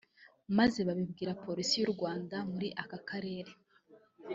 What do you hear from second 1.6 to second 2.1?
y’u